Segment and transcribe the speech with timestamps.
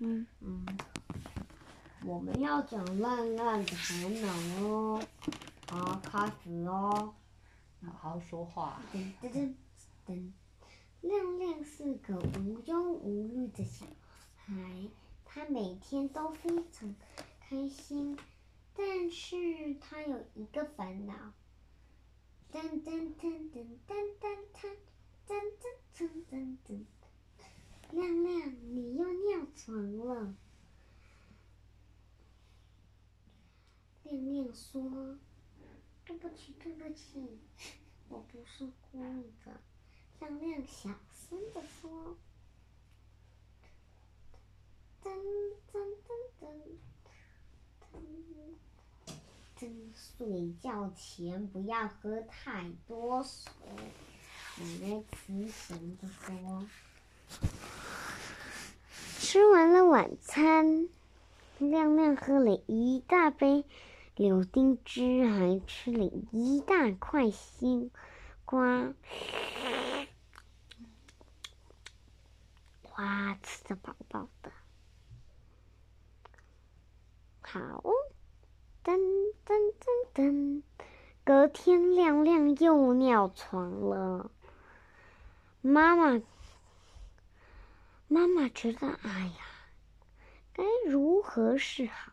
[0.00, 0.64] 嗯嗯，
[2.04, 4.28] 我们要讲烂烂的烦恼
[4.64, 5.02] 哦。
[5.68, 7.14] 好，开始哦。
[7.84, 8.80] 好好说话。
[8.92, 9.54] 噔噔噔
[10.06, 10.30] 噔，
[11.00, 13.86] 亮亮是个无忧无虑的小
[14.36, 14.54] 孩，
[15.24, 16.94] 他每天都非常
[17.40, 18.16] 开心，
[18.76, 21.14] 但是他有一个烦恼。
[22.52, 24.68] 噔噔噔噔噔噔噔
[25.26, 26.84] 噔噔噔噔噔，
[27.90, 30.34] 亮亮，你又尿床了。
[34.18, 35.16] 亮亮说
[36.04, 37.38] ：“对不起，对不起。
[38.10, 39.60] ”我不是故意的，
[40.18, 42.16] 亮亮小声的说
[45.04, 45.10] ：“噔
[45.70, 46.10] 噔噔
[46.40, 46.42] 噔
[47.92, 47.94] 噔
[49.60, 49.62] 噔，
[49.94, 53.44] 睡觉前不要喝太多水。”
[54.58, 56.66] 奶奶慈祥的说。
[59.20, 60.88] 吃完了晚餐，
[61.58, 63.64] 亮亮喝了一大杯。
[64.18, 67.92] 柳丁汁，还吃了一大块西
[68.44, 68.92] 瓜，
[72.96, 74.50] 哇，吃的饱饱的。
[77.42, 77.60] 好，
[78.82, 78.98] 噔
[79.46, 80.62] 噔噔噔，
[81.22, 84.32] 隔天亮亮又尿床了。
[85.60, 86.20] 妈妈，
[88.08, 89.44] 妈妈觉得，哎呀，
[90.52, 92.10] 该如何是好？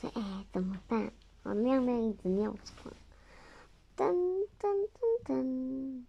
[0.00, 1.12] 这哎，怎么办？
[1.42, 2.94] 我，亮亮一直尿床。
[3.94, 4.14] 噔
[4.58, 6.04] 噔噔噔。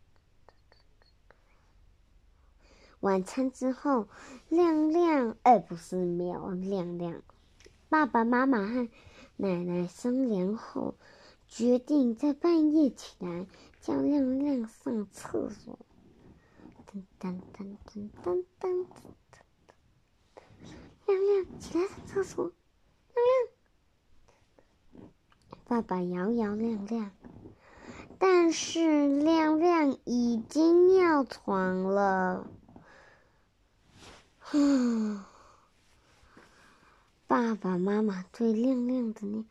[3.02, 4.08] 晚餐之后，
[4.47, 7.22] 亮亮，哎，不是喵，亮亮。
[7.89, 8.88] 爸爸妈妈和
[9.36, 10.95] 奶奶商量后，
[11.50, 13.45] 决定在半夜起来
[13.81, 15.78] 叫亮亮上厕所。
[16.94, 18.88] 噔噔噔噔噔噔噔。
[21.08, 22.45] 亮亮，起来上厕所。
[22.45, 23.52] 亮亮。
[25.66, 27.12] 爸爸摇摇亮亮，
[28.20, 32.47] 但是亮亮已经尿床了。
[34.53, 35.24] 嗯，
[37.25, 39.46] 爸爸妈妈对亮亮的尿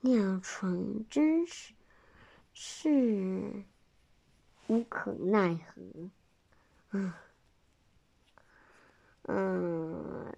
[0.00, 1.72] 尿床真是
[2.52, 3.64] 是
[4.66, 6.10] 无可奈何。
[6.92, 7.12] 嗯
[9.22, 10.34] 嗯，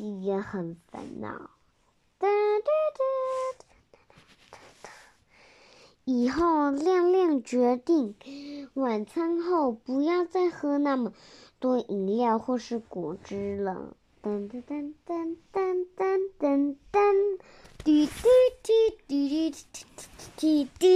[0.00, 1.50] 也很烦恼。
[6.04, 8.16] 以后亮亮决定，
[8.74, 11.12] 晚餐后不要再喝那么
[11.58, 13.96] 多饮料或是果汁了。
[14.22, 16.09] 噔噔噔噔噔噔